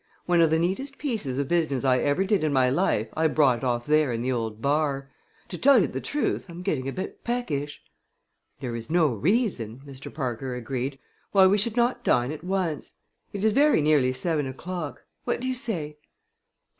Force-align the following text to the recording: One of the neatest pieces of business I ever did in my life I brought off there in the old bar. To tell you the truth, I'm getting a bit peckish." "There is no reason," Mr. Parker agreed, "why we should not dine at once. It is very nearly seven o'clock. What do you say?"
One 0.25 0.41
of 0.41 0.49
the 0.49 0.57
neatest 0.57 0.97
pieces 0.97 1.37
of 1.37 1.47
business 1.47 1.83
I 1.85 1.99
ever 1.99 2.23
did 2.25 2.43
in 2.43 2.51
my 2.51 2.71
life 2.71 3.09
I 3.15 3.27
brought 3.27 3.63
off 3.63 3.85
there 3.85 4.11
in 4.11 4.23
the 4.23 4.31
old 4.31 4.59
bar. 4.59 5.11
To 5.49 5.59
tell 5.59 5.77
you 5.77 5.85
the 5.85 6.01
truth, 6.01 6.47
I'm 6.49 6.63
getting 6.63 6.87
a 6.89 6.91
bit 6.91 7.23
peckish." 7.23 7.83
"There 8.61 8.75
is 8.75 8.89
no 8.89 9.13
reason," 9.13 9.81
Mr. 9.85 10.11
Parker 10.11 10.55
agreed, 10.55 10.97
"why 11.33 11.45
we 11.45 11.59
should 11.59 11.77
not 11.77 12.03
dine 12.03 12.31
at 12.31 12.43
once. 12.43 12.93
It 13.31 13.45
is 13.45 13.51
very 13.51 13.79
nearly 13.79 14.11
seven 14.11 14.47
o'clock. 14.47 15.03
What 15.25 15.39
do 15.39 15.47
you 15.47 15.53
say?" 15.53 15.99